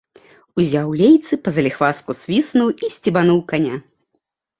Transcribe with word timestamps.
Узяў 0.61 0.87
лейцы, 1.01 1.33
па-заліхвацку 1.47 2.15
свіснуў 2.21 2.67
і 2.87 2.89
сцебануў 2.95 3.39
каня. 3.53 3.75